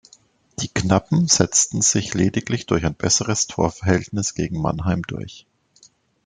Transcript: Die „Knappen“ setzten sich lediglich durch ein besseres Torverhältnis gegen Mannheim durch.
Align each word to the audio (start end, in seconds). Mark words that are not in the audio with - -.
Die 0.59 0.67
„Knappen“ 0.67 1.27
setzten 1.27 1.83
sich 1.83 2.15
lediglich 2.15 2.65
durch 2.65 2.85
ein 2.87 2.95
besseres 2.95 3.45
Torverhältnis 3.45 4.33
gegen 4.33 4.59
Mannheim 4.59 5.03
durch. 5.03 5.45